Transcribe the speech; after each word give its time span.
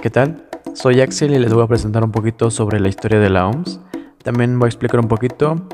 ¿Qué 0.00 0.08
tal? 0.08 0.46
Soy 0.72 1.02
Axel 1.02 1.34
y 1.34 1.38
les 1.38 1.52
voy 1.52 1.62
a 1.62 1.66
presentar 1.66 2.02
un 2.02 2.10
poquito 2.10 2.50
sobre 2.50 2.80
la 2.80 2.88
historia 2.88 3.20
de 3.20 3.28
la 3.28 3.46
OMS. 3.46 3.80
También 4.22 4.58
voy 4.58 4.68
a 4.68 4.70
explicar 4.70 4.98
un 4.98 5.08
poquito 5.08 5.68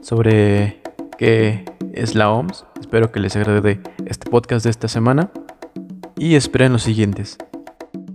sobre 0.00 0.82
qué 1.16 1.64
es 1.92 2.16
la 2.16 2.28
OMS. 2.32 2.64
Espero 2.80 3.12
que 3.12 3.20
les 3.20 3.36
agrade 3.36 3.80
este 4.04 4.28
podcast 4.28 4.64
de 4.64 4.70
esta 4.70 4.88
semana 4.88 5.30
y 6.16 6.34
esperen 6.34 6.72
los 6.72 6.82
siguientes. 6.82 7.38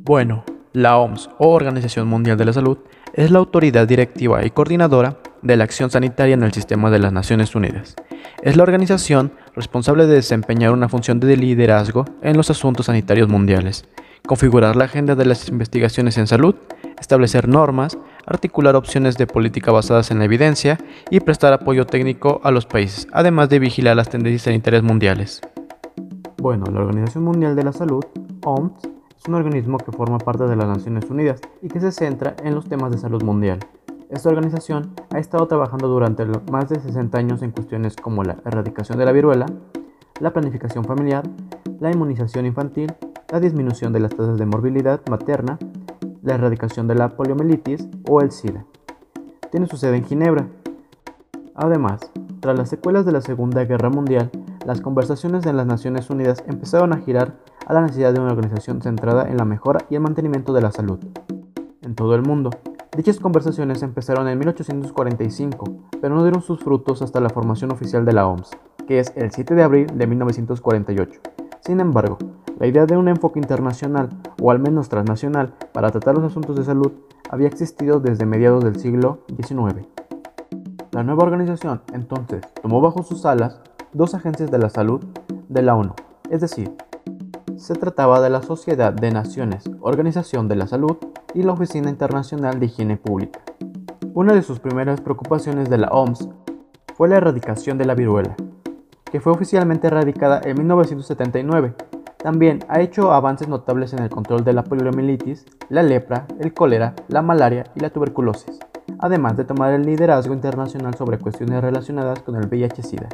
Bueno, 0.01 0.43
la 0.73 0.97
OMS 0.97 1.29
o 1.37 1.53
Organización 1.53 2.09
Mundial 2.09 2.37
de 2.37 2.43
la 2.43 2.51
Salud 2.51 2.79
es 3.13 3.31
la 3.31 3.39
autoridad 3.39 3.87
directiva 3.87 4.45
y 4.45 4.49
coordinadora 4.49 5.19
de 5.43 5.55
la 5.55 5.63
acción 5.63 5.89
sanitaria 5.89 6.33
en 6.33 6.43
el 6.43 6.51
sistema 6.51 6.91
de 6.91 6.99
las 6.99 7.13
Naciones 7.13 7.55
Unidas. 7.55 7.95
Es 8.41 8.57
la 8.57 8.63
organización 8.63 9.31
responsable 9.55 10.07
de 10.07 10.15
desempeñar 10.15 10.73
una 10.73 10.89
función 10.89 11.21
de 11.21 11.37
liderazgo 11.37 12.03
en 12.21 12.35
los 12.35 12.49
asuntos 12.49 12.87
sanitarios 12.87 13.29
mundiales, 13.29 13.85
configurar 14.27 14.75
la 14.75 14.85
agenda 14.85 15.15
de 15.15 15.25
las 15.25 15.49
investigaciones 15.49 16.17
en 16.17 16.27
salud, 16.27 16.55
establecer 16.99 17.47
normas, 17.49 17.97
articular 18.25 18.75
opciones 18.75 19.17
de 19.17 19.27
política 19.27 19.71
basadas 19.71 20.11
en 20.11 20.19
la 20.19 20.25
evidencia 20.25 20.77
y 21.09 21.19
prestar 21.19 21.51
apoyo 21.51 21.85
técnico 21.85 22.39
a 22.43 22.51
los 22.51 22.65
países, 22.65 23.07
además 23.11 23.49
de 23.49 23.59
vigilar 23.59 23.97
las 23.97 24.09
tendencias 24.09 24.43
sanitarias 24.43 24.83
mundiales. 24.83 25.41
Bueno, 26.37 26.65
la 26.71 26.81
Organización 26.81 27.25
Mundial 27.25 27.55
de 27.55 27.63
la 27.63 27.73
Salud, 27.73 28.03
OMS, 28.43 28.73
es 29.17 29.27
un 29.27 29.35
organismo 29.35 29.77
que 29.77 29.91
forma 29.91 30.17
parte 30.17 30.45
de 30.45 30.55
las 30.55 30.67
Naciones 30.67 31.09
Unidas 31.09 31.41
y 31.61 31.67
que 31.67 31.79
se 31.79 31.91
centra 31.91 32.35
en 32.43 32.55
los 32.55 32.67
temas 32.67 32.91
de 32.91 32.97
salud 32.97 33.23
mundial. 33.23 33.59
Esta 34.09 34.29
organización 34.29 34.93
ha 35.13 35.19
estado 35.19 35.47
trabajando 35.47 35.87
durante 35.87 36.25
más 36.51 36.69
de 36.69 36.79
60 36.79 37.17
años 37.17 37.41
en 37.41 37.51
cuestiones 37.51 37.95
como 37.95 38.23
la 38.23 38.37
erradicación 38.45 38.97
de 38.97 39.05
la 39.05 39.11
viruela, 39.11 39.45
la 40.19 40.31
planificación 40.31 40.85
familiar, 40.85 41.23
la 41.79 41.91
inmunización 41.91 42.45
infantil, 42.45 42.93
la 43.31 43.39
disminución 43.39 43.93
de 43.93 43.99
las 43.99 44.15
tasas 44.15 44.37
de 44.37 44.45
morbilidad 44.45 45.01
materna, 45.09 45.57
la 46.21 46.35
erradicación 46.35 46.87
de 46.87 46.95
la 46.95 47.09
poliomielitis 47.09 47.87
o 48.07 48.21
el 48.21 48.31
SIDA. 48.31 48.65
Tiene 49.51 49.67
su 49.67 49.77
sede 49.77 49.97
en 49.97 50.05
Ginebra. 50.05 50.47
Además, 51.55 52.11
tras 52.39 52.57
las 52.57 52.69
secuelas 52.69 53.05
de 53.05 53.11
la 53.11 53.21
Segunda 53.21 53.63
Guerra 53.65 53.89
Mundial, 53.89 54.31
las 54.65 54.81
conversaciones 54.81 55.43
de 55.43 55.53
las 55.53 55.65
Naciones 55.65 56.09
Unidas 56.09 56.43
empezaron 56.47 56.93
a 56.93 56.97
girar 56.97 57.37
a 57.65 57.73
la 57.73 57.81
necesidad 57.81 58.13
de 58.13 58.19
una 58.19 58.31
organización 58.31 58.81
centrada 58.81 59.29
en 59.29 59.37
la 59.37 59.45
mejora 59.45 59.85
y 59.89 59.95
el 59.95 60.01
mantenimiento 60.01 60.53
de 60.53 60.61
la 60.61 60.71
salud 60.71 60.99
en 61.81 61.95
todo 61.95 62.15
el 62.15 62.21
mundo. 62.23 62.49
Dichas 62.95 63.19
conversaciones 63.19 63.81
empezaron 63.81 64.27
en 64.27 64.37
1845, 64.39 65.65
pero 65.99 66.15
no 66.15 66.23
dieron 66.23 66.41
sus 66.41 66.59
frutos 66.59 67.01
hasta 67.01 67.19
la 67.19 67.29
formación 67.29 67.71
oficial 67.71 68.05
de 68.05 68.13
la 68.13 68.27
OMS, 68.27 68.51
que 68.87 68.99
es 68.99 69.11
el 69.15 69.31
7 69.31 69.55
de 69.55 69.63
abril 69.63 69.87
de 69.93 70.07
1948. 70.07 71.19
Sin 71.65 71.79
embargo, 71.79 72.17
la 72.59 72.67
idea 72.67 72.85
de 72.85 72.97
un 72.97 73.07
enfoque 73.07 73.39
internacional, 73.39 74.09
o 74.41 74.51
al 74.51 74.59
menos 74.59 74.89
transnacional, 74.89 75.53
para 75.71 75.91
tratar 75.91 76.13
los 76.13 76.25
asuntos 76.25 76.57
de 76.57 76.65
salud 76.65 76.91
había 77.29 77.47
existido 77.47 78.01
desde 78.01 78.25
mediados 78.25 78.65
del 78.65 78.75
siglo 78.75 79.19
XIX. 79.41 79.87
La 80.91 81.03
nueva 81.03 81.23
organización 81.23 81.81
entonces 81.93 82.41
tomó 82.61 82.81
bajo 82.81 83.03
sus 83.03 83.25
alas 83.25 83.61
dos 83.93 84.13
agencias 84.13 84.51
de 84.51 84.57
la 84.57 84.69
salud 84.69 85.05
de 85.47 85.61
la 85.61 85.75
ONU, 85.75 85.93
es 86.29 86.41
decir, 86.41 86.75
se 87.55 87.75
trataba 87.75 88.19
de 88.19 88.29
la 88.29 88.41
Sociedad 88.41 88.91
de 88.91 89.11
Naciones, 89.11 89.63
Organización 89.79 90.49
de 90.49 90.57
la 90.57 90.67
Salud 90.67 90.97
y 91.33 91.43
la 91.43 91.53
Oficina 91.53 91.89
Internacional 91.89 92.59
de 92.59 92.65
Higiene 92.65 92.97
Pública. 92.97 93.39
Una 94.13 94.33
de 94.33 94.41
sus 94.41 94.59
primeras 94.59 94.99
preocupaciones 94.99 95.69
de 95.69 95.77
la 95.77 95.87
OMS 95.87 96.27
fue 96.95 97.07
la 97.07 97.17
erradicación 97.17 97.77
de 97.77 97.85
la 97.85 97.95
viruela, 97.95 98.35
que 99.13 99.21
fue 99.21 99.31
oficialmente 99.31 99.85
erradicada 99.85 100.41
en 100.43 100.57
1979. 100.57 101.75
También 102.17 102.65
ha 102.67 102.81
hecho 102.81 103.13
avances 103.13 103.47
notables 103.47 103.93
en 103.93 103.99
el 103.99 104.09
control 104.09 104.43
de 104.43 104.53
la 104.53 104.63
poliomielitis, 104.63 105.45
la 105.69 105.83
lepra, 105.83 106.25
el 106.39 106.51
cólera, 106.55 106.95
la 107.09 107.21
malaria 107.21 107.65
y 107.75 107.81
la 107.81 107.91
tuberculosis, 107.91 108.57
además 108.97 109.37
de 109.37 109.45
tomar 109.45 109.71
el 109.71 109.85
liderazgo 109.85 110.33
internacional 110.33 110.95
sobre 110.95 111.19
cuestiones 111.19 111.61
relacionadas 111.61 112.23
con 112.23 112.35
el 112.37 112.49
VIH-Sida, 112.49 113.09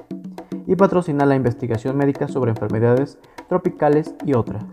y 0.65 0.77
patrocina 0.77 1.25
la 1.25 1.35
investigación 1.35 1.97
médica 1.97 2.29
sobre 2.29 2.51
enfermedades 2.51 3.19
tropicales 3.49 4.15
y 4.25 4.35
otras. 4.35 4.63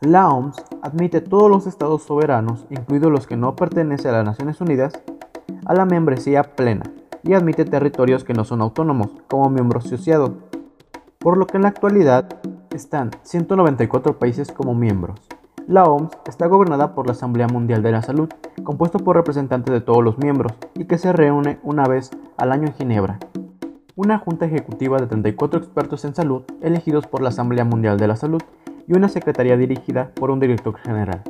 La 0.00 0.28
OMS 0.28 0.62
admite 0.80 1.22
todos 1.22 1.50
los 1.50 1.66
estados 1.66 2.04
soberanos, 2.04 2.66
incluidos 2.70 3.10
los 3.10 3.26
que 3.26 3.36
no 3.36 3.56
pertenecen 3.56 4.12
a 4.12 4.18
las 4.18 4.26
Naciones 4.26 4.60
Unidas, 4.60 5.02
a 5.64 5.74
la 5.74 5.86
membresía 5.86 6.44
plena 6.54 6.84
y 7.26 7.34
admite 7.34 7.64
territorios 7.64 8.24
que 8.24 8.34
no 8.34 8.44
son 8.44 8.60
autónomos 8.60 9.10
como 9.28 9.50
miembro 9.50 9.80
asociado, 9.80 10.34
por 11.18 11.36
lo 11.36 11.46
que 11.46 11.56
en 11.56 11.64
la 11.64 11.68
actualidad 11.68 12.28
están 12.70 13.10
194 13.22 14.18
países 14.18 14.52
como 14.52 14.74
miembros. 14.74 15.20
La 15.66 15.84
OMS 15.84 16.16
está 16.28 16.46
gobernada 16.46 16.94
por 16.94 17.06
la 17.06 17.12
Asamblea 17.12 17.48
Mundial 17.48 17.82
de 17.82 17.90
la 17.90 18.02
Salud, 18.02 18.28
compuesto 18.62 19.00
por 19.00 19.16
representantes 19.16 19.72
de 19.72 19.80
todos 19.80 20.04
los 20.04 20.18
miembros 20.18 20.52
y 20.74 20.84
que 20.84 20.98
se 20.98 21.12
reúne 21.12 21.58
una 21.64 21.88
vez 21.88 22.10
al 22.36 22.52
año 22.52 22.68
en 22.68 22.74
Ginebra. 22.74 23.18
Una 23.96 24.18
junta 24.18 24.46
ejecutiva 24.46 24.98
de 24.98 25.08
34 25.08 25.58
expertos 25.58 26.04
en 26.04 26.14
salud 26.14 26.42
elegidos 26.60 27.08
por 27.08 27.22
la 27.22 27.30
Asamblea 27.30 27.64
Mundial 27.64 27.98
de 27.98 28.06
la 28.06 28.14
Salud 28.14 28.42
y 28.86 28.96
una 28.96 29.08
secretaría 29.08 29.56
dirigida 29.56 30.12
por 30.14 30.30
un 30.30 30.38
director 30.38 30.76
general. 30.76 31.22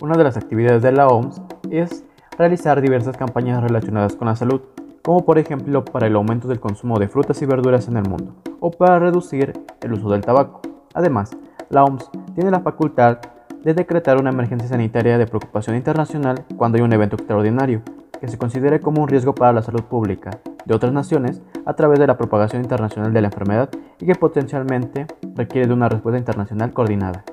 Una 0.00 0.16
de 0.16 0.24
las 0.24 0.38
actividades 0.38 0.82
de 0.82 0.92
la 0.92 1.08
OMS 1.08 1.42
es 1.70 2.04
realizar 2.38 2.80
diversas 2.80 3.16
campañas 3.16 3.62
relacionadas 3.62 4.16
con 4.16 4.28
la 4.28 4.36
salud, 4.36 4.60
como 5.02 5.24
por 5.24 5.38
ejemplo 5.38 5.84
para 5.84 6.06
el 6.06 6.16
aumento 6.16 6.48
del 6.48 6.60
consumo 6.60 6.98
de 6.98 7.08
frutas 7.08 7.40
y 7.42 7.46
verduras 7.46 7.88
en 7.88 7.96
el 7.96 8.08
mundo, 8.08 8.34
o 8.60 8.70
para 8.70 8.98
reducir 8.98 9.52
el 9.82 9.92
uso 9.92 10.10
del 10.10 10.22
tabaco. 10.22 10.62
Además, 10.94 11.36
la 11.70 11.84
OMS 11.84 12.10
tiene 12.34 12.50
la 12.50 12.60
facultad 12.60 13.18
de 13.62 13.74
decretar 13.74 14.18
una 14.20 14.30
emergencia 14.30 14.68
sanitaria 14.68 15.18
de 15.18 15.26
preocupación 15.26 15.76
internacional 15.76 16.44
cuando 16.56 16.76
hay 16.76 16.82
un 16.82 16.92
evento 16.92 17.16
extraordinario, 17.16 17.82
que 18.20 18.28
se 18.28 18.38
considere 18.38 18.80
como 18.80 19.02
un 19.02 19.08
riesgo 19.08 19.34
para 19.34 19.52
la 19.52 19.62
salud 19.62 19.82
pública 19.82 20.30
de 20.64 20.74
otras 20.74 20.92
naciones 20.92 21.42
a 21.66 21.74
través 21.74 21.98
de 21.98 22.06
la 22.06 22.16
propagación 22.16 22.62
internacional 22.62 23.12
de 23.12 23.20
la 23.20 23.28
enfermedad 23.28 23.68
y 24.00 24.06
que 24.06 24.14
potencialmente 24.14 25.06
requiere 25.34 25.66
de 25.66 25.74
una 25.74 25.88
respuesta 25.88 26.18
internacional 26.18 26.72
coordinada. 26.72 27.24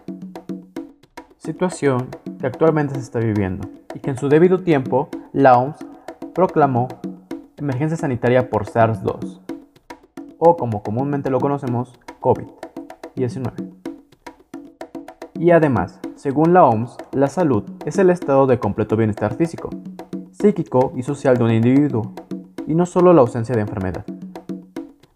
Situación 1.38 2.08
que 2.42 2.48
actualmente 2.48 2.96
se 2.96 3.02
está 3.02 3.20
viviendo 3.20 3.70
y 3.94 4.00
que 4.00 4.10
en 4.10 4.18
su 4.18 4.28
debido 4.28 4.62
tiempo 4.64 5.10
la 5.32 5.58
OMS 5.58 5.78
proclamó 6.34 6.88
emergencia 7.58 7.96
sanitaria 7.96 8.50
por 8.50 8.66
SARS-2 8.66 9.40
o 10.40 10.58
como 10.58 10.82
comúnmente 10.82 11.30
lo 11.30 11.40
conocemos 11.40 11.94
COVID-19. 12.20 13.52
Y 15.36 15.52
además, 15.52 16.00
según 16.16 16.54
la 16.54 16.66
OMS, 16.66 16.98
la 17.14 17.28
salud 17.28 17.64
es 17.86 17.98
el 18.00 18.10
estado 18.10 18.48
de 18.48 18.60
completo 18.60 18.98
bienestar 18.98 19.36
físico, 19.36 19.70
psíquico 20.32 20.94
y 20.96 21.04
social 21.04 21.38
de 21.38 21.44
un 21.44 21.52
individuo, 21.52 22.14
y 22.66 22.74
no 22.74 22.86
solo 22.86 23.14
la 23.14 23.22
ausencia 23.22 23.56
de 23.56 23.62
enfermedad. 23.62 24.06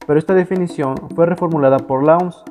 Pero 0.06 0.20
esta 0.20 0.36
definición 0.36 0.96
fue 1.16 1.26
reformulada 1.26 1.80
por 1.80 2.04
la 2.04 2.18
OMS 2.18 2.44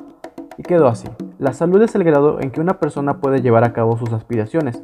y 0.57 0.63
quedó 0.63 0.87
así. 0.87 1.07
La 1.37 1.51
salud 1.51 1.81
es 1.81 1.93
el 1.95 2.05
grado 2.05 2.39
en 2.39 2.49
que 2.49 2.61
una 2.61 2.79
persona 2.79 3.19
puede 3.19 3.41
llevar 3.41 3.65
a 3.65 3.73
cabo 3.73 3.97
sus 3.97 4.13
aspiraciones, 4.13 4.81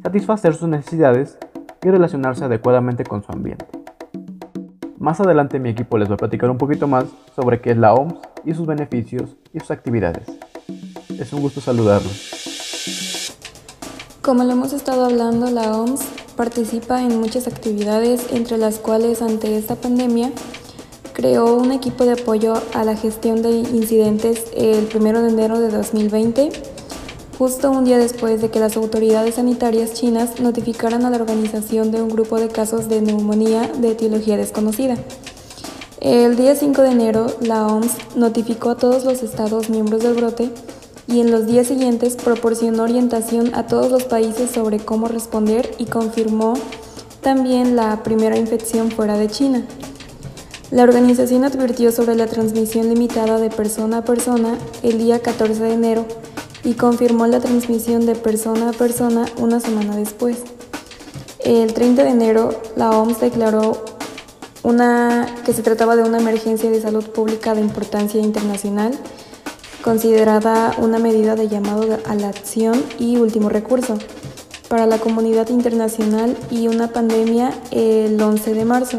satisfacer 0.00 0.54
sus 0.54 0.68
necesidades 0.68 1.38
y 1.82 1.88
relacionarse 1.88 2.44
adecuadamente 2.44 3.02
con 3.02 3.24
su 3.24 3.32
ambiente. 3.32 3.66
Más 4.98 5.20
adelante 5.20 5.58
mi 5.58 5.70
equipo 5.70 5.98
les 5.98 6.08
va 6.08 6.14
a 6.14 6.18
platicar 6.18 6.50
un 6.50 6.58
poquito 6.58 6.86
más 6.86 7.06
sobre 7.34 7.60
qué 7.60 7.72
es 7.72 7.78
la 7.78 7.94
OMS 7.94 8.14
y 8.44 8.54
sus 8.54 8.66
beneficios 8.66 9.36
y 9.52 9.58
sus 9.58 9.72
actividades. 9.72 10.28
Es 11.18 11.32
un 11.32 11.40
gusto 11.40 11.60
saludarlos. 11.60 13.34
Como 14.22 14.44
lo 14.44 14.52
hemos 14.52 14.72
estado 14.72 15.04
hablando, 15.04 15.50
la 15.50 15.72
OMS 15.72 16.04
participa 16.36 17.02
en 17.02 17.18
muchas 17.18 17.48
actividades, 17.48 18.32
entre 18.32 18.56
las 18.56 18.78
cuales 18.78 19.20
ante 19.20 19.56
esta 19.56 19.74
pandemia 19.74 20.30
creó 21.18 21.56
un 21.56 21.72
equipo 21.72 22.04
de 22.04 22.12
apoyo 22.12 22.54
a 22.74 22.84
la 22.84 22.94
gestión 22.94 23.42
de 23.42 23.50
incidentes 23.50 24.44
el 24.54 24.88
1 24.94 25.22
de 25.22 25.28
enero 25.28 25.58
de 25.58 25.68
2020, 25.68 26.50
justo 27.36 27.72
un 27.72 27.84
día 27.84 27.98
después 27.98 28.40
de 28.40 28.50
que 28.50 28.60
las 28.60 28.76
autoridades 28.76 29.34
sanitarias 29.34 29.94
chinas 29.94 30.38
notificaran 30.38 31.04
a 31.04 31.10
la 31.10 31.16
organización 31.16 31.90
de 31.90 32.00
un 32.00 32.08
grupo 32.08 32.38
de 32.38 32.46
casos 32.46 32.88
de 32.88 33.02
neumonía 33.02 33.66
de 33.66 33.90
etiología 33.90 34.36
desconocida. 34.36 34.94
El 36.00 36.36
día 36.36 36.54
5 36.54 36.82
de 36.82 36.90
enero, 36.92 37.26
la 37.40 37.66
OMS 37.66 37.96
notificó 38.14 38.70
a 38.70 38.76
todos 38.76 39.04
los 39.04 39.24
estados 39.24 39.70
miembros 39.70 40.04
del 40.04 40.14
brote 40.14 40.52
y 41.08 41.18
en 41.18 41.32
los 41.32 41.48
días 41.48 41.66
siguientes 41.66 42.14
proporcionó 42.14 42.84
orientación 42.84 43.56
a 43.56 43.66
todos 43.66 43.90
los 43.90 44.04
países 44.04 44.52
sobre 44.52 44.78
cómo 44.78 45.08
responder 45.08 45.68
y 45.78 45.86
confirmó 45.86 46.54
también 47.22 47.74
la 47.74 48.04
primera 48.04 48.38
infección 48.38 48.92
fuera 48.92 49.18
de 49.18 49.26
China. 49.26 49.66
La 50.70 50.82
organización 50.82 51.44
advirtió 51.44 51.92
sobre 51.92 52.14
la 52.14 52.26
transmisión 52.26 52.88
limitada 52.88 53.38
de 53.38 53.50
persona 53.50 53.98
a 53.98 54.04
persona 54.04 54.58
el 54.82 54.98
día 54.98 55.20
14 55.20 55.62
de 55.62 55.72
enero 55.72 56.06
y 56.64 56.74
confirmó 56.74 57.26
la 57.26 57.40
transmisión 57.40 58.04
de 58.06 58.14
persona 58.14 58.70
a 58.70 58.72
persona 58.72 59.26
una 59.38 59.60
semana 59.60 59.96
después. 59.96 60.38
El 61.44 61.72
30 61.72 62.04
de 62.04 62.10
enero, 62.10 62.60
la 62.76 62.90
OMS 62.90 63.20
declaró 63.20 63.82
que 65.44 65.54
se 65.54 65.62
trataba 65.62 65.96
de 65.96 66.02
una 66.02 66.18
emergencia 66.18 66.70
de 66.70 66.80
salud 66.80 67.04
pública 67.04 67.54
de 67.54 67.62
importancia 67.62 68.20
internacional 68.20 68.92
considerada 69.82 70.74
una 70.76 70.98
medida 70.98 71.34
de 71.34 71.48
llamado 71.48 71.98
a 72.06 72.14
la 72.14 72.28
acción 72.28 72.84
y 72.98 73.16
último 73.16 73.48
recurso 73.48 73.96
para 74.68 74.86
la 74.86 74.98
comunidad 74.98 75.48
internacional 75.48 76.36
y 76.50 76.68
una 76.68 76.88
pandemia 76.88 77.52
el 77.70 78.20
11 78.20 78.52
de 78.52 78.64
marzo. 78.66 78.98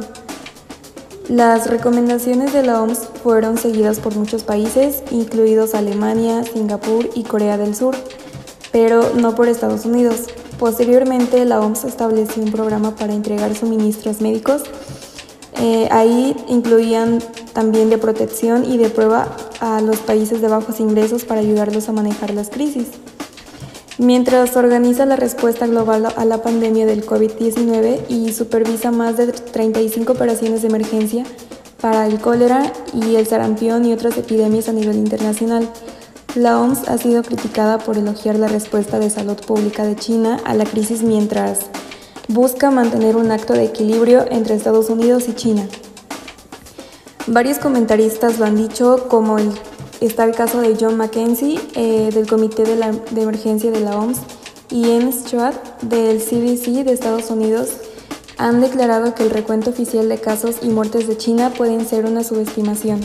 Las 1.29 1.69
recomendaciones 1.69 2.53
de 2.53 2.63
la 2.63 2.81
OMS 2.81 3.07
fueron 3.21 3.59
seguidas 3.59 3.99
por 3.99 4.15
muchos 4.15 4.43
países, 4.43 5.03
incluidos 5.11 5.75
Alemania, 5.75 6.43
Singapur 6.43 7.07
y 7.13 7.21
Corea 7.21 7.55
del 7.55 7.75
Sur, 7.75 7.95
pero 8.71 9.11
no 9.13 9.35
por 9.35 9.47
Estados 9.47 9.85
Unidos. 9.85 10.25
Posteriormente, 10.57 11.45
la 11.45 11.59
OMS 11.59 11.83
estableció 11.83 12.41
un 12.41 12.51
programa 12.51 12.95
para 12.95 13.13
entregar 13.13 13.53
suministros 13.55 14.21
médicos. 14.21 14.63
Eh, 15.61 15.87
ahí 15.91 16.35
incluían 16.47 17.19
también 17.53 17.91
de 17.91 17.99
protección 17.99 18.65
y 18.65 18.77
de 18.77 18.89
prueba 18.89 19.27
a 19.59 19.81
los 19.81 19.97
países 19.97 20.41
de 20.41 20.47
bajos 20.47 20.79
ingresos 20.79 21.25
para 21.25 21.41
ayudarlos 21.41 21.89
a 21.89 21.91
manejar 21.91 22.33
las 22.33 22.49
crisis. 22.49 22.87
Mientras 23.99 24.55
organiza 24.55 25.05
la 25.05 25.17
respuesta 25.17 25.67
global 25.67 26.07
a 26.15 26.23
la 26.23 26.41
pandemia 26.41 26.85
del 26.85 27.05
COVID-19 27.05 28.07
y 28.07 28.31
supervisa 28.31 28.91
más 28.91 29.17
de 29.17 29.27
35 29.27 30.13
operaciones 30.13 30.61
de 30.61 30.69
emergencia 30.69 31.25
para 31.81 32.07
el 32.07 32.21
cólera 32.21 32.71
y 32.93 33.17
el 33.17 33.27
sarampión 33.27 33.83
y 33.83 33.91
otras 33.91 34.17
epidemias 34.17 34.69
a 34.69 34.71
nivel 34.71 34.95
internacional. 34.95 35.69
La 36.33 36.61
OMS 36.61 36.87
ha 36.87 36.97
sido 36.97 37.23
criticada 37.23 37.77
por 37.77 37.97
elogiar 37.97 38.39
la 38.39 38.47
respuesta 38.47 38.99
de 38.99 39.09
salud 39.09 39.35
pública 39.45 39.83
de 39.83 39.97
China 39.97 40.39
a 40.45 40.53
la 40.53 40.63
crisis 40.63 41.03
mientras 41.03 41.65
busca 42.29 42.71
mantener 42.71 43.17
un 43.17 43.31
acto 43.31 43.51
de 43.51 43.65
equilibrio 43.65 44.23
entre 44.31 44.55
Estados 44.55 44.89
Unidos 44.89 45.27
y 45.27 45.33
China. 45.33 45.67
Varios 47.27 47.59
comentaristas 47.59 48.39
lo 48.39 48.45
han 48.45 48.55
dicho, 48.55 49.09
como 49.09 49.39
el 49.39 49.51
Está 50.01 50.23
el 50.23 50.33
caso 50.33 50.61
de 50.61 50.77
John 50.79 50.95
Mackenzie 50.95 51.59
eh, 51.75 52.09
del 52.13 52.25
Comité 52.25 52.63
de, 52.63 53.21
Emergencia 53.21 53.69
de 53.69 53.81
la 53.81 53.97
OMS 53.97 54.19
y 54.71 54.91
M. 54.91 55.11
Stewart 55.11 55.57
del 55.81 56.19
CDC 56.19 56.85
de 56.85 56.93
Estados 56.93 57.29
Unidos 57.29 57.71
han 58.37 58.61
declarado 58.61 59.13
que 59.13 59.23
el 59.23 59.29
recuento 59.29 59.71
oficial 59.71 60.07
de 60.07 60.17
casos 60.17 60.59
y 60.61 60.69
muertes 60.69 61.07
de 61.09 61.17
China 61.17 61.51
pueden 61.55 61.85
ser 61.85 62.05
una 62.05 62.23
subestimación. 62.23 63.01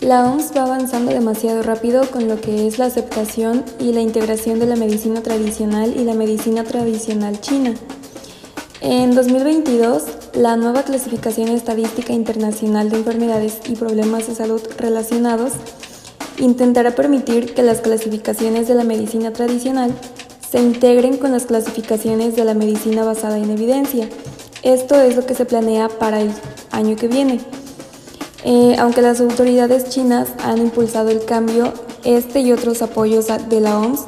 La 0.00 0.30
OMS 0.30 0.52
va 0.56 0.62
avanzando 0.62 1.10
demasiado 1.10 1.64
rápido 1.64 2.08
con 2.12 2.28
lo 2.28 2.40
que 2.40 2.68
es 2.68 2.78
la 2.78 2.86
aceptación 2.86 3.64
y 3.80 3.92
la 3.92 4.00
integración 4.00 4.60
de 4.60 4.66
la 4.66 4.76
medicina 4.76 5.20
tradicional 5.20 5.96
y 5.96 6.04
la 6.04 6.14
medicina 6.14 6.62
tradicional 6.62 7.40
china. 7.40 7.74
En 8.80 9.12
2022, 9.12 10.04
la 10.34 10.56
nueva 10.56 10.84
clasificación 10.84 11.48
estadística 11.48 12.12
internacional 12.12 12.90
de 12.90 12.98
enfermedades 12.98 13.58
y 13.68 13.74
problemas 13.74 14.28
de 14.28 14.36
salud 14.36 14.62
relacionados 14.76 15.54
intentará 16.38 16.92
permitir 16.92 17.54
que 17.54 17.64
las 17.64 17.80
clasificaciones 17.80 18.68
de 18.68 18.76
la 18.76 18.84
medicina 18.84 19.32
tradicional 19.32 19.92
se 20.48 20.60
integren 20.60 21.16
con 21.16 21.32
las 21.32 21.46
clasificaciones 21.46 22.36
de 22.36 22.44
la 22.44 22.54
medicina 22.54 23.02
basada 23.04 23.38
en 23.38 23.50
evidencia. 23.50 24.08
Esto 24.62 25.00
es 25.00 25.16
lo 25.16 25.26
que 25.26 25.34
se 25.34 25.44
planea 25.44 25.88
para 25.88 26.20
el 26.20 26.30
año 26.70 26.94
que 26.94 27.08
viene. 27.08 27.40
Eh, 28.44 28.76
aunque 28.78 29.02
las 29.02 29.20
autoridades 29.20 29.88
chinas 29.88 30.28
han 30.44 30.58
impulsado 30.58 31.10
el 31.10 31.24
cambio, 31.24 31.72
este 32.04 32.40
y 32.40 32.52
otros 32.52 32.80
apoyos 32.82 33.26
de 33.26 33.60
la 33.60 33.76
OMS 33.76 34.04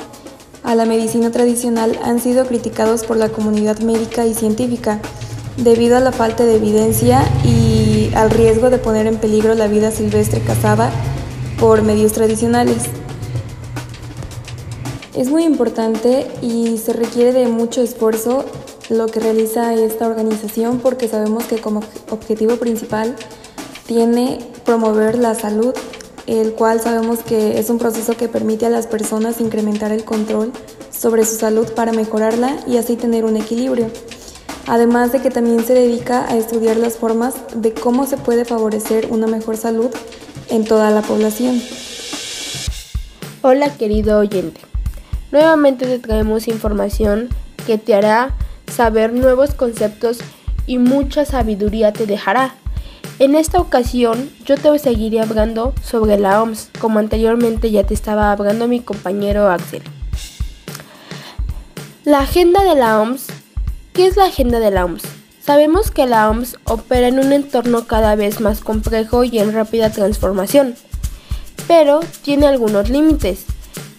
a 0.71 0.77
la 0.77 0.87
medicina 0.87 1.33
tradicional 1.33 1.99
han 2.05 2.21
sido 2.21 2.47
criticados 2.47 3.03
por 3.03 3.17
la 3.17 3.31
comunidad 3.31 3.81
médica 3.81 4.25
y 4.25 4.35
científica 4.35 5.01
debido 5.57 5.97
a 5.97 6.01
la 6.01 6.13
falta 6.13 6.45
de 6.45 6.55
evidencia 6.55 7.25
y 7.45 8.13
al 8.15 8.31
riesgo 8.31 8.71
de 8.71 8.79
poner 8.79 9.09
en 9.09 9.17
peligro 9.17 9.55
la 9.55 9.67
vida 9.67 9.91
silvestre 9.91 10.41
cazada 10.41 10.93
por 11.59 11.83
medios 11.83 12.13
tradicionales. 12.13 12.85
Es 15.17 15.29
muy 15.29 15.43
importante 15.43 16.29
y 16.41 16.79
se 16.79 16.93
requiere 16.93 17.33
de 17.33 17.49
mucho 17.49 17.83
esfuerzo 17.83 18.45
lo 18.91 19.09
que 19.09 19.19
realiza 19.19 19.75
esta 19.75 20.07
organización 20.07 20.79
porque 20.79 21.09
sabemos 21.09 21.47
que 21.47 21.61
como 21.61 21.81
objetivo 22.11 22.55
principal 22.59 23.17
tiene 23.89 24.39
promover 24.65 25.19
la 25.19 25.35
salud 25.35 25.75
el 26.39 26.53
cual 26.53 26.81
sabemos 26.81 27.21
que 27.21 27.59
es 27.59 27.71
un 27.71 27.79
proceso 27.79 28.17
que 28.17 28.29
permite 28.29 28.67
a 28.67 28.71
las 28.71 28.87
personas 28.87 29.41
incrementar 29.41 29.91
el 29.91 30.05
control 30.05 30.53
sobre 30.91 31.25
su 31.25 31.37
salud 31.37 31.73
para 31.73 31.93
mejorarla 31.93 32.57
y 32.67 32.77
así 32.77 32.97
tener 32.97 33.25
un 33.25 33.37
equilibrio. 33.37 33.91
Además 34.67 35.11
de 35.11 35.21
que 35.21 35.31
también 35.31 35.65
se 35.65 35.75
dedica 35.75 36.27
a 36.27 36.37
estudiar 36.37 36.77
las 36.77 36.97
formas 36.97 37.35
de 37.55 37.73
cómo 37.73 38.07
se 38.07 38.17
puede 38.17 38.45
favorecer 38.45 39.09
una 39.11 39.27
mejor 39.27 39.57
salud 39.57 39.91
en 40.51 40.65
toda 40.65 40.91
la 40.91 41.03
población. 41.03 41.61
Hola 43.43 43.75
querido 43.77 44.19
oyente, 44.19 44.61
nuevamente 45.33 45.87
te 45.87 45.99
traemos 45.99 46.47
información 46.47 47.29
que 47.67 47.79
te 47.79 47.95
hará 47.95 48.37
saber 48.71 49.13
nuevos 49.13 49.55
conceptos 49.55 50.19
y 50.67 50.79
mucha 50.79 51.25
sabiduría 51.25 51.93
te 51.93 52.07
dejará. 52.07 52.55
En 53.21 53.35
esta 53.35 53.61
ocasión 53.61 54.31
yo 54.47 54.57
te 54.57 54.79
seguiré 54.79 55.21
hablando 55.21 55.75
sobre 55.85 56.19
la 56.19 56.43
OMS, 56.43 56.71
como 56.81 57.01
anteriormente 57.01 57.71
ya 57.71 57.85
te 57.85 57.93
estaba 57.93 58.33
hablando 58.33 58.67
mi 58.67 58.81
compañero 58.81 59.51
Axel. 59.51 59.83
La 62.05 62.21
agenda 62.21 62.65
de 62.65 62.77
la 62.77 62.99
OMS. 62.99 63.27
¿Qué 63.93 64.07
es 64.07 64.17
la 64.17 64.25
agenda 64.25 64.59
de 64.59 64.71
la 64.71 64.87
OMS? 64.87 65.03
Sabemos 65.39 65.91
que 65.91 66.07
la 66.07 66.31
OMS 66.31 66.57
opera 66.65 67.09
en 67.09 67.19
un 67.19 67.35
entorno 67.35 67.87
cada 67.87 68.15
vez 68.15 68.41
más 68.41 68.61
complejo 68.61 69.23
y 69.23 69.39
en 69.39 69.53
rápida 69.53 69.91
transformación, 69.91 70.75
pero 71.69 72.01
tiene 72.23 72.47
algunos 72.47 72.89
límites, 72.89 73.45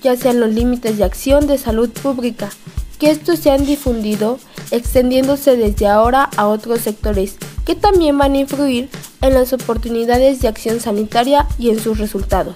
ya 0.01 0.15
sean 0.15 0.39
los 0.39 0.49
límites 0.49 0.97
de 0.97 1.03
acción 1.03 1.45
de 1.45 1.59
salud 1.59 1.91
pública, 1.91 2.49
que 2.97 3.11
estos 3.11 3.37
se 3.37 3.51
han 3.51 3.67
difundido 3.67 4.39
extendiéndose 4.71 5.57
desde 5.57 5.87
ahora 5.87 6.27
a 6.37 6.47
otros 6.47 6.81
sectores 6.81 7.35
que 7.65 7.75
también 7.75 8.17
van 8.17 8.33
a 8.33 8.39
influir 8.39 8.89
en 9.21 9.33
las 9.33 9.53
oportunidades 9.53 10.41
de 10.41 10.47
acción 10.47 10.79
sanitaria 10.79 11.47
y 11.57 11.69
en 11.69 11.79
sus 11.79 11.97
resultados. 11.97 12.55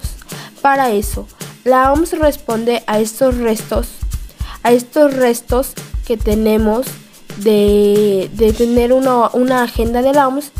Para 0.60 0.90
eso, 0.90 1.26
la 1.64 1.92
OMS 1.92 2.18
responde 2.18 2.82
a 2.86 3.00
estos 3.00 3.36
restos, 3.36 3.88
a 4.62 4.72
estos 4.72 5.14
restos 5.14 5.72
que 6.06 6.16
tenemos 6.16 6.86
de, 7.38 8.30
tener 8.56 8.92
una, 8.92 9.30
una 9.30 9.62
agenda 9.62 10.02
de 10.02 10.12
la 10.12 10.28
OMS 10.28 10.52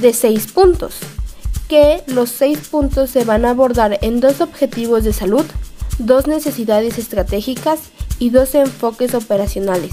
de 0.00 0.12
seis 0.12 0.46
puntos, 0.52 0.96
que 1.68 2.02
los 2.06 2.30
seis 2.30 2.68
puntos 2.68 3.10
se 3.10 3.24
van 3.24 3.44
a 3.44 3.50
abordar 3.50 3.98
en 4.02 4.20
dos 4.20 4.40
objetivos 4.40 5.04
de 5.04 5.12
salud, 5.12 5.44
dos 5.98 6.26
necesidades 6.26 6.98
estratégicas 6.98 7.80
y 8.18 8.30
dos 8.30 8.54
enfoques 8.54 9.14
operacionales. 9.14 9.92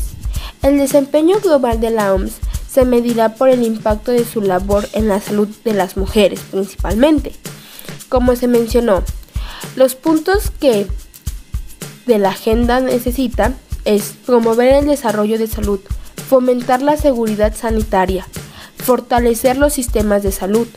El 0.62 0.78
desempeño 0.78 1.40
global 1.40 1.80
de 1.80 1.90
la 1.90 2.14
OMS 2.14 2.34
se 2.74 2.86
medirá 2.86 3.36
por 3.36 3.50
el 3.50 3.63
impacto 3.63 4.12
de 4.12 4.25
su 4.25 4.42
labor 4.42 4.89
en 4.94 5.08
la 5.08 5.22
salud 5.22 5.48
de 5.63 5.74
las 5.74 5.96
mujeres 5.96 6.39
principalmente. 6.50 7.32
Como 8.10 8.36
se 8.36 8.48
mencionó, 8.48 9.03
los 9.75 9.94
puntos 9.94 10.51
que 10.60 10.88
de 12.08 12.18
la 12.18 12.30
agenda 12.30 12.80
necesita 12.80 13.53
es 13.86 14.15
promover 14.25 14.74
el 14.74 14.88
desarrollo 14.88 15.38
de 15.38 15.46
salud, 15.46 15.80
fomentar 16.27 16.82
la 16.82 16.98
seguridad 16.98 17.56
sanitaria, 17.56 18.27
fortalecer 18.77 19.58
los 19.58 19.74
sistemas 19.74 20.24
de 20.24 20.32
salud, 20.32 20.68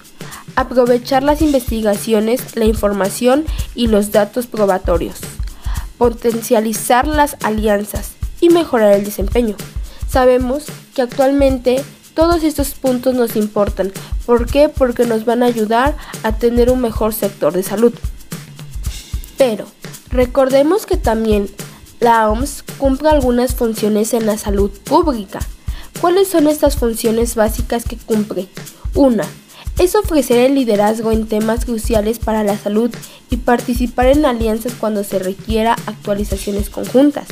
aprovechar 0.55 1.23
las 1.23 1.41
investigaciones, 1.41 2.57
la 2.57 2.67
información 2.67 3.47
y 3.75 3.87
los 3.87 4.13
datos 4.13 4.47
probatorios, 4.47 5.17
potencializar 5.97 7.07
las 7.07 7.39
alianzas 7.43 8.13
y 8.41 8.51
mejorar 8.51 8.93
el 8.93 9.05
desempeño. 9.05 9.57
Sabemos 10.09 10.65
que 10.95 11.03
actualmente 11.03 11.83
todos 12.15 12.43
estos 12.43 12.71
puntos 12.71 13.15
nos 13.15 13.37
importan. 13.37 13.93
¿Por 14.25 14.47
qué? 14.47 14.69
Porque 14.69 15.05
nos 15.05 15.25
van 15.25 15.43
a 15.43 15.47
ayudar 15.47 15.97
a 16.23 16.33
tener 16.33 16.71
un 16.71 16.81
mejor 16.81 17.13
sector 17.13 17.53
de 17.53 17.63
salud. 17.63 17.93
Pero 19.37 19.67
recordemos 20.11 20.87
que 20.87 20.97
también 20.97 21.49
la 22.01 22.31
OMS 22.31 22.65
cumple 22.79 23.11
algunas 23.11 23.55
funciones 23.55 24.15
en 24.15 24.27
la 24.27 24.39
salud 24.39 24.71
pública. 24.71 25.41
¿Cuáles 26.01 26.29
son 26.29 26.47
estas 26.47 26.77
funciones 26.77 27.35
básicas 27.35 27.85
que 27.85 27.97
cumple? 27.97 28.49
Una, 28.95 29.25
es 29.79 29.95
ofrecer 29.95 30.39
el 30.39 30.55
liderazgo 30.55 31.13
en 31.13 31.27
temas 31.27 31.65
cruciales 31.65 32.19
para 32.19 32.45
la 32.45 32.57
salud 32.57 32.91
y 33.31 33.37
participar 33.39 34.07
en 34.07 34.25
alianzas 34.25 34.73
cuando 34.73 35.05
se 35.05 35.19
requiera 35.19 35.77
actualizaciones 35.87 36.71
conjuntas. 36.71 37.27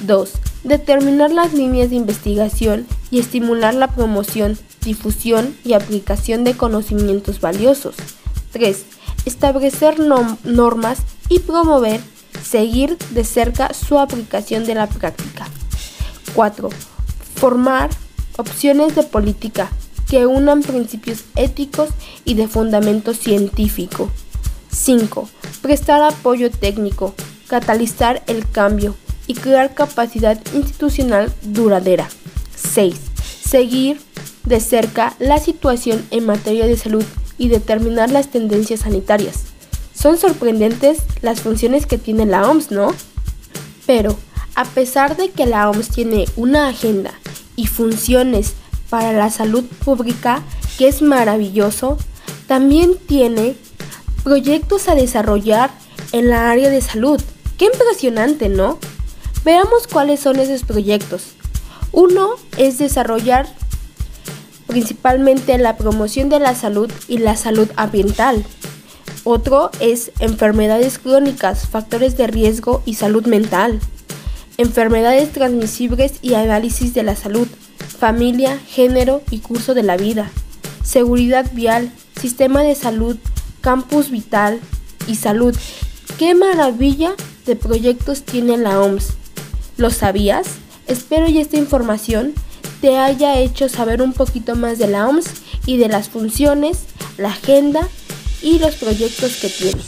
2. 0.00 0.30
Determinar 0.64 1.32
las 1.32 1.52
líneas 1.54 1.90
de 1.90 1.96
investigación 1.96 2.86
y 3.10 3.18
estimular 3.18 3.74
la 3.74 3.88
promoción, 3.88 4.56
difusión 4.84 5.56
y 5.64 5.72
aplicación 5.72 6.44
de 6.44 6.56
conocimientos 6.56 7.40
valiosos. 7.40 7.96
3. 8.52 8.84
Establecer 9.24 9.98
normas 9.98 10.98
y 11.28 11.40
promover, 11.40 12.00
seguir 12.44 12.96
de 13.10 13.24
cerca 13.24 13.74
su 13.74 13.98
aplicación 13.98 14.64
de 14.64 14.76
la 14.76 14.86
práctica. 14.86 15.48
4. 16.34 16.68
Formar 17.34 17.90
opciones 18.36 18.94
de 18.94 19.02
política 19.02 19.68
que 20.08 20.26
unan 20.26 20.62
principios 20.62 21.24
éticos 21.34 21.88
y 22.24 22.34
de 22.34 22.46
fundamento 22.46 23.14
científico. 23.14 24.10
5. 24.70 25.28
Prestar 25.60 26.02
apoyo 26.02 26.50
técnico, 26.50 27.14
catalizar 27.48 28.22
el 28.26 28.48
cambio 28.48 28.94
y 29.32 29.34
crear 29.34 29.72
capacidad 29.72 30.38
institucional 30.52 31.32
duradera. 31.40 32.06
6. 32.54 32.94
Seguir 33.42 33.98
de 34.44 34.60
cerca 34.60 35.14
la 35.18 35.38
situación 35.38 36.06
en 36.10 36.26
materia 36.26 36.66
de 36.66 36.76
salud 36.76 37.04
y 37.38 37.48
determinar 37.48 38.10
las 38.10 38.28
tendencias 38.30 38.80
sanitarias. 38.80 39.44
Son 39.94 40.18
sorprendentes 40.18 40.98
las 41.22 41.40
funciones 41.40 41.86
que 41.86 41.96
tiene 41.96 42.26
la 42.26 42.46
OMS, 42.46 42.72
¿no? 42.72 42.94
Pero, 43.86 44.18
a 44.54 44.66
pesar 44.66 45.16
de 45.16 45.30
que 45.30 45.46
la 45.46 45.70
OMS 45.70 45.88
tiene 45.88 46.26
una 46.36 46.68
agenda 46.68 47.14
y 47.56 47.68
funciones 47.68 48.52
para 48.90 49.14
la 49.14 49.30
salud 49.30 49.64
pública, 49.82 50.42
que 50.76 50.88
es 50.88 51.00
maravilloso, 51.00 51.96
también 52.46 52.98
tiene 53.06 53.56
proyectos 54.24 54.88
a 54.88 54.94
desarrollar 54.94 55.70
en 56.12 56.28
la 56.28 56.50
área 56.50 56.68
de 56.68 56.82
salud. 56.82 57.18
Qué 57.56 57.70
impresionante, 57.72 58.50
¿no? 58.50 58.78
Veamos 59.44 59.88
cuáles 59.88 60.20
son 60.20 60.38
esos 60.38 60.62
proyectos. 60.62 61.32
Uno 61.90 62.30
es 62.58 62.78
desarrollar 62.78 63.46
principalmente 64.68 65.58
la 65.58 65.76
promoción 65.76 66.28
de 66.28 66.38
la 66.38 66.54
salud 66.54 66.90
y 67.08 67.18
la 67.18 67.36
salud 67.36 67.68
ambiental. 67.76 68.44
Otro 69.24 69.70
es 69.80 70.12
enfermedades 70.20 70.98
crónicas, 70.98 71.68
factores 71.68 72.16
de 72.16 72.28
riesgo 72.28 72.82
y 72.86 72.94
salud 72.94 73.26
mental. 73.26 73.80
Enfermedades 74.58 75.32
transmisibles 75.32 76.14
y 76.22 76.34
análisis 76.34 76.94
de 76.94 77.02
la 77.02 77.16
salud, 77.16 77.48
familia, 77.98 78.58
género 78.68 79.22
y 79.30 79.40
curso 79.40 79.74
de 79.74 79.82
la 79.82 79.96
vida. 79.96 80.30
Seguridad 80.84 81.50
vial, 81.52 81.92
sistema 82.20 82.62
de 82.62 82.76
salud, 82.76 83.16
campus 83.60 84.10
vital 84.10 84.60
y 85.08 85.16
salud. 85.16 85.56
¡Qué 86.16 86.34
maravilla 86.34 87.14
de 87.44 87.56
proyectos 87.56 88.22
tiene 88.22 88.56
la 88.56 88.80
OMS! 88.80 89.21
¿Lo 89.76 89.90
sabías? 89.90 90.46
Espero 90.86 91.28
y 91.28 91.38
esta 91.38 91.56
información 91.56 92.34
te 92.80 92.98
haya 92.98 93.38
hecho 93.38 93.68
saber 93.68 94.02
un 94.02 94.12
poquito 94.12 94.56
más 94.56 94.78
de 94.78 94.88
la 94.88 95.08
OMS 95.08 95.26
y 95.66 95.76
de 95.76 95.88
las 95.88 96.08
funciones, 96.08 96.84
la 97.16 97.28
agenda 97.28 97.88
y 98.42 98.58
los 98.58 98.74
proyectos 98.74 99.36
que 99.36 99.48
tiene. 99.48 99.80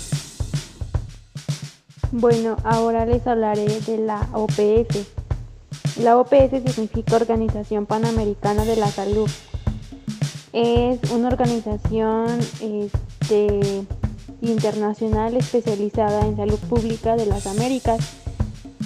Bueno, 2.12 2.56
ahora 2.62 3.04
les 3.04 3.26
hablaré 3.26 3.66
de 3.80 3.98
la 3.98 4.28
OPS. 4.32 5.04
La 6.00 6.16
OPS 6.16 6.62
significa 6.64 7.16
Organización 7.16 7.86
Panamericana 7.86 8.64
de 8.64 8.76
la 8.76 8.88
Salud. 8.88 9.28
Es 10.52 11.00
una 11.10 11.26
organización 11.26 12.38
este, 12.60 13.84
internacional 14.40 15.36
especializada 15.36 16.24
en 16.24 16.36
salud 16.36 16.58
pública 16.68 17.16
de 17.16 17.26
las 17.26 17.48
Américas. 17.48 18.23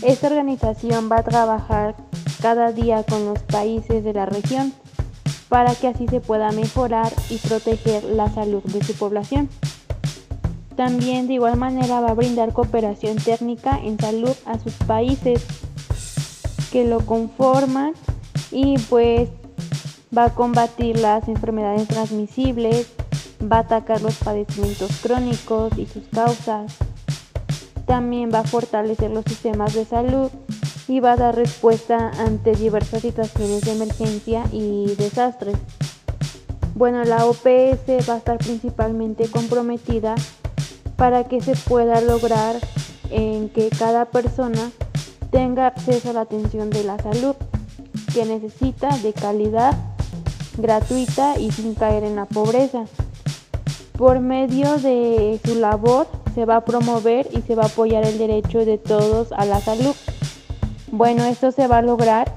Esta 0.02 0.28
organización 0.28 1.10
va 1.10 1.18
a 1.18 1.24
trabajar 1.24 1.96
cada 2.40 2.72
día 2.72 3.02
con 3.02 3.24
los 3.26 3.40
países 3.40 4.04
de 4.04 4.12
la 4.12 4.26
región 4.26 4.72
para 5.48 5.74
que 5.74 5.88
así 5.88 6.06
se 6.06 6.20
pueda 6.20 6.52
mejorar 6.52 7.12
y 7.30 7.38
proteger 7.38 8.04
la 8.04 8.30
salud 8.30 8.62
de 8.62 8.84
su 8.84 8.94
población. 8.94 9.48
También 10.76 11.26
de 11.26 11.34
igual 11.34 11.56
manera 11.56 12.00
va 12.00 12.10
a 12.10 12.14
brindar 12.14 12.52
cooperación 12.52 13.16
técnica 13.16 13.80
en 13.82 13.98
salud 13.98 14.34
a 14.46 14.58
sus 14.60 14.74
países 14.74 15.44
que 16.70 16.84
lo 16.84 17.04
conforman 17.04 17.94
y 18.52 18.78
pues 18.88 19.30
va 20.16 20.26
a 20.26 20.34
combatir 20.34 21.00
las 21.00 21.26
enfermedades 21.26 21.88
transmisibles, 21.88 22.86
va 23.40 23.56
a 23.56 23.60
atacar 23.60 24.00
los 24.02 24.14
padecimientos 24.16 24.92
crónicos 25.02 25.76
y 25.76 25.86
sus 25.86 26.04
causas. 26.12 26.76
También 27.88 28.30
va 28.32 28.40
a 28.40 28.44
fortalecer 28.44 29.10
los 29.10 29.24
sistemas 29.24 29.72
de 29.72 29.86
salud 29.86 30.30
y 30.88 31.00
va 31.00 31.12
a 31.12 31.16
dar 31.16 31.34
respuesta 31.34 32.10
ante 32.18 32.54
diversas 32.54 33.00
situaciones 33.00 33.62
de 33.62 33.72
emergencia 33.72 34.44
y 34.52 34.94
desastres. 34.96 35.56
Bueno, 36.74 37.02
la 37.04 37.24
OPS 37.24 38.06
va 38.06 38.14
a 38.14 38.18
estar 38.18 38.36
principalmente 38.36 39.28
comprometida 39.30 40.14
para 40.96 41.24
que 41.24 41.40
se 41.40 41.56
pueda 41.56 42.02
lograr 42.02 42.56
en 43.10 43.48
que 43.48 43.70
cada 43.70 44.04
persona 44.04 44.70
tenga 45.30 45.68
acceso 45.68 46.10
a 46.10 46.12
la 46.12 46.20
atención 46.20 46.68
de 46.68 46.84
la 46.84 46.98
salud 46.98 47.36
que 48.12 48.26
necesita 48.26 48.94
de 48.98 49.14
calidad, 49.14 49.74
gratuita 50.58 51.40
y 51.40 51.50
sin 51.52 51.74
caer 51.74 52.04
en 52.04 52.16
la 52.16 52.26
pobreza. 52.26 52.84
Por 53.96 54.20
medio 54.20 54.76
de 54.76 55.40
su 55.42 55.54
labor 55.54 56.06
se 56.38 56.44
va 56.44 56.58
a 56.58 56.64
promover 56.64 57.26
y 57.32 57.42
se 57.42 57.56
va 57.56 57.64
a 57.64 57.66
apoyar 57.66 58.06
el 58.06 58.16
derecho 58.16 58.64
de 58.64 58.78
todos 58.78 59.32
a 59.32 59.44
la 59.44 59.60
salud. 59.60 59.92
Bueno, 60.92 61.24
esto 61.24 61.50
se 61.50 61.66
va 61.66 61.78
a 61.78 61.82
lograr 61.82 62.32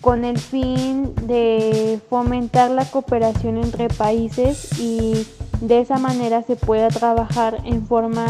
con 0.00 0.24
el 0.24 0.38
fin 0.38 1.14
de 1.26 2.00
fomentar 2.08 2.70
la 2.70 2.86
cooperación 2.86 3.58
entre 3.58 3.88
países 3.88 4.80
y 4.80 5.26
de 5.60 5.80
esa 5.80 5.98
manera 5.98 6.44
se 6.44 6.56
pueda 6.56 6.88
trabajar 6.88 7.60
en 7.64 7.86
forma 7.86 8.24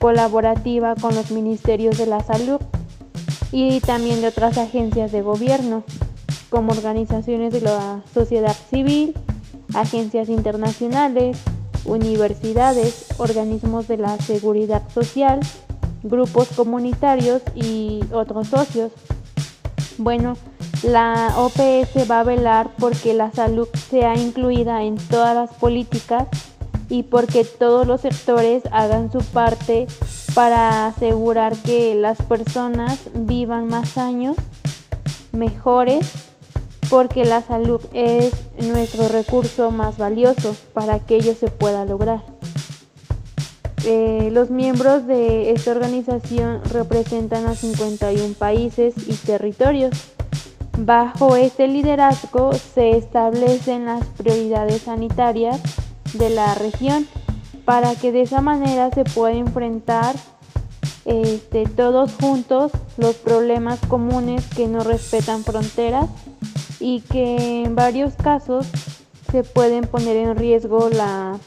colaborativa 0.00 0.96
con 0.96 1.14
los 1.14 1.30
ministerios 1.30 1.98
de 1.98 2.06
la 2.06 2.24
salud 2.24 2.60
y 3.52 3.78
también 3.78 4.20
de 4.20 4.26
otras 4.26 4.58
agencias 4.58 5.12
de 5.12 5.22
gobierno, 5.22 5.84
como 6.50 6.72
organizaciones 6.72 7.52
de 7.52 7.60
la 7.60 8.02
sociedad 8.12 8.56
civil, 8.68 9.14
agencias 9.74 10.28
internacionales, 10.28 11.38
universidades, 11.84 13.06
organismos 13.18 13.88
de 13.88 13.96
la 13.98 14.16
seguridad 14.18 14.82
social, 14.92 15.40
grupos 16.02 16.48
comunitarios 16.56 17.42
y 17.54 18.00
otros 18.12 18.48
socios. 18.48 18.92
Bueno, 19.98 20.36
la 20.82 21.34
OPS 21.36 22.10
va 22.10 22.20
a 22.20 22.24
velar 22.24 22.70
porque 22.78 23.14
la 23.14 23.30
salud 23.30 23.68
sea 23.90 24.16
incluida 24.16 24.82
en 24.82 24.96
todas 24.96 25.34
las 25.34 25.50
políticas 25.50 26.26
y 26.88 27.04
porque 27.04 27.44
todos 27.44 27.86
los 27.86 28.00
sectores 28.00 28.64
hagan 28.72 29.10
su 29.12 29.20
parte 29.20 29.86
para 30.34 30.86
asegurar 30.86 31.56
que 31.56 31.94
las 31.94 32.18
personas 32.22 32.98
vivan 33.14 33.68
más 33.68 33.96
años 33.96 34.36
mejores 35.32 36.31
porque 36.92 37.24
la 37.24 37.40
salud 37.40 37.80
es 37.94 38.34
nuestro 38.58 39.08
recurso 39.08 39.70
más 39.70 39.96
valioso 39.96 40.54
para 40.74 40.98
que 40.98 41.16
ello 41.16 41.34
se 41.34 41.48
pueda 41.48 41.86
lograr. 41.86 42.22
Eh, 43.86 44.28
los 44.30 44.50
miembros 44.50 45.06
de 45.06 45.52
esta 45.52 45.70
organización 45.70 46.60
representan 46.70 47.46
a 47.46 47.54
51 47.54 48.34
países 48.34 48.92
y 49.08 49.14
territorios. 49.14 49.92
Bajo 50.76 51.34
este 51.36 51.66
liderazgo 51.66 52.52
se 52.52 52.90
establecen 52.90 53.86
las 53.86 54.04
prioridades 54.18 54.82
sanitarias 54.82 55.62
de 56.12 56.28
la 56.28 56.54
región 56.56 57.06
para 57.64 57.94
que 57.94 58.12
de 58.12 58.20
esa 58.20 58.42
manera 58.42 58.90
se 58.90 59.04
pueda 59.04 59.34
enfrentar 59.34 60.14
este, 61.06 61.64
todos 61.64 62.12
juntos 62.20 62.70
los 62.98 63.16
problemas 63.16 63.80
comunes 63.88 64.46
que 64.48 64.68
no 64.68 64.84
respetan 64.84 65.42
fronteras 65.42 66.10
y 66.82 67.00
que 67.00 67.62
en 67.64 67.76
varios 67.76 68.14
casos 68.14 68.66
se 69.30 69.44
pueden 69.44 69.84
poner 69.84 70.16
en 70.16 70.36
riesgo 70.36 70.90
la 70.90 71.38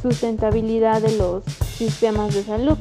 sustentabilidad 0.00 1.02
de 1.02 1.16
los 1.16 1.42
sistemas 1.76 2.32
de 2.32 2.44
salud. 2.44 2.78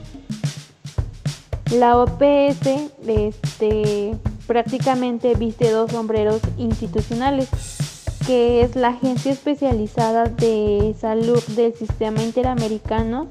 La 1.71 1.97
OPS 1.97 2.91
este, 3.07 4.15
prácticamente 4.45 5.33
viste 5.33 5.71
dos 5.71 5.91
sombreros 5.91 6.39
institucionales, 6.57 7.49
que 8.25 8.61
es 8.61 8.75
la 8.75 8.89
Agencia 8.89 9.31
Especializada 9.31 10.25
de 10.25 10.95
Salud 10.99 11.43
del 11.55 11.73
Sistema 11.73 12.21
Interamericano 12.23 13.27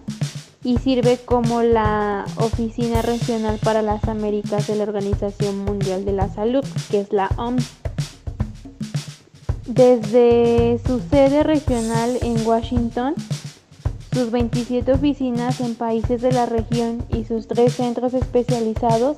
y 0.65 0.79
sirve 0.79 1.19
como 1.25 1.63
la 1.63 2.25
Oficina 2.37 3.01
Regional 3.01 3.59
para 3.63 3.81
las 3.83 4.05
Américas 4.09 4.67
de 4.67 4.75
la 4.75 4.83
Organización 4.83 5.65
Mundial 5.65 6.05
de 6.05 6.13
la 6.13 6.29
Salud, 6.29 6.65
que 6.91 7.01
es 7.01 7.13
la 7.13 7.31
OMS. 7.37 7.86
Desde 9.67 10.79
su 10.87 11.01
sede 11.01 11.43
regional 11.43 12.19
en 12.23 12.47
Washington, 12.47 13.15
sus 14.13 14.31
27 14.31 14.93
oficinas 14.93 15.61
en 15.61 15.75
países 15.75 16.23
de 16.23 16.31
la 16.31 16.47
región 16.47 17.05
y 17.13 17.25
sus 17.25 17.49
tres 17.49 17.75
centros 17.75 18.15
especializados 18.15 19.17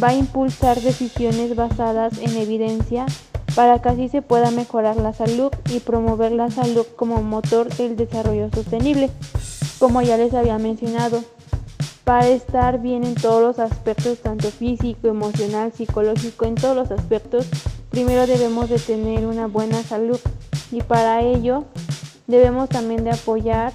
va 0.00 0.08
a 0.08 0.14
impulsar 0.14 0.78
decisiones 0.78 1.56
basadas 1.56 2.18
en 2.18 2.36
evidencia 2.36 3.06
para 3.54 3.80
que 3.80 3.88
así 3.88 4.08
se 4.10 4.20
pueda 4.20 4.50
mejorar 4.50 4.96
la 4.96 5.14
salud 5.14 5.50
y 5.70 5.80
promover 5.80 6.32
la 6.32 6.50
salud 6.50 6.86
como 6.94 7.22
motor 7.22 7.74
del 7.74 7.96
desarrollo 7.96 8.50
sostenible, 8.54 9.08
como 9.78 10.02
ya 10.02 10.18
les 10.18 10.34
había 10.34 10.58
mencionado. 10.58 11.24
Para 12.04 12.28
estar 12.28 12.80
bien 12.80 13.04
en 13.04 13.14
todos 13.14 13.42
los 13.42 13.58
aspectos, 13.58 14.18
tanto 14.18 14.50
físico, 14.50 15.08
emocional, 15.08 15.72
psicológico, 15.72 16.44
en 16.44 16.54
todos 16.56 16.76
los 16.76 16.90
aspectos, 16.90 17.46
primero 17.90 18.26
debemos 18.26 18.68
de 18.68 18.78
tener 18.78 19.26
una 19.26 19.46
buena 19.46 19.82
salud 19.82 20.18
y 20.70 20.82
para 20.82 21.22
ello 21.22 21.64
debemos 22.26 22.68
también 22.68 23.04
de 23.04 23.10
apoyar 23.10 23.72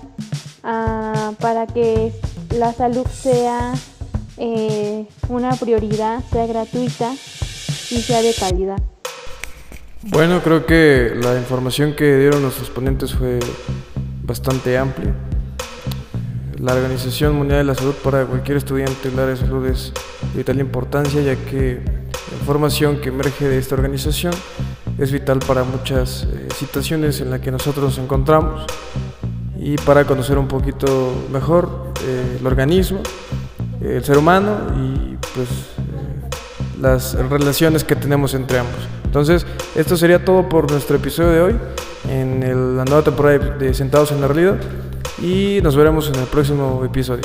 ah, 0.63 1.34
para 1.39 1.67
que 1.67 2.13
la 2.58 2.74
salud 2.74 3.05
sea 3.08 3.74
eh, 4.38 5.08
una 5.29 5.51
prioridad, 5.51 6.24
sea 6.32 6.46
gratuita 6.46 7.12
y 7.13 8.01
sea 8.01 8.22
de 8.22 8.34
calidad. 8.34 8.77
Bueno, 10.03 10.41
creo 10.43 10.65
que 10.65 11.13
la 11.15 11.38
información 11.38 11.96
que 11.96 12.17
dieron 12.17 12.43
los 12.43 12.55
ponentes 12.70 13.13
fue 13.13 13.39
bastante 14.24 14.77
amplia. 14.77 15.13
La 16.60 16.74
Organización 16.74 17.36
Mundial 17.36 17.60
de 17.60 17.63
la 17.65 17.75
Salud 17.75 17.96
para 18.03 18.25
cualquier 18.25 18.58
estudiante 18.58 19.10
del 19.10 19.20
área 19.20 19.36
de 19.36 19.38
salud 19.38 19.65
es 19.65 19.93
de 20.32 20.38
vital 20.38 20.60
importancia, 20.60 21.22
ya 21.22 21.36
que 21.36 22.03
la 22.34 22.40
información 22.40 22.98
que 23.00 23.10
emerge 23.10 23.48
de 23.48 23.60
esta 23.60 23.75
organización 23.75 24.34
es 24.98 25.12
vital 25.12 25.40
para 25.40 25.63
muchas 25.63 26.24
eh, 26.24 26.48
situaciones 26.56 27.22
en 27.22 27.30
las 27.30 27.40
que 27.40 27.52
nosotros 27.52 27.86
nos 27.86 27.98
encontramos 28.00 28.66
y 29.58 29.75
para 29.78 30.06
conocer 30.06 30.38
un 30.38 30.48
poquito 30.48 31.13
mejor 31.32 31.94
eh, 32.06 32.38
el 32.40 32.48
organismo, 32.48 33.00
el 33.82 34.04
ser 34.04 34.18
humano 34.18 34.58
y 34.75 35.16
pues 35.36 35.48
eh, 35.48 36.82
las 36.82 37.13
relaciones 37.13 37.84
que 37.84 37.96
tenemos 37.96 38.34
entre 38.34 38.60
ambos. 38.60 38.82
Entonces, 39.06 39.46
esto 39.75 39.96
sería 39.96 40.25
todo 40.25 40.50
por 40.50 40.70
nuestro 40.72 40.96
episodio 40.98 41.32
de 41.32 41.42
hoy 41.42 41.56
en 42.10 42.75
la 42.75 42.84
nueva 42.84 43.04
temporada 43.04 43.38
de 43.38 43.74
Sentados 43.74 44.12
en 44.12 44.22
la 44.22 44.28
Realidad 44.28 44.58
y 45.22 45.60
nos 45.62 45.75
veremos 45.75 46.10
en 46.10 46.16
el 46.16 46.25
próximo 46.25 46.84
episodio. 46.84 47.24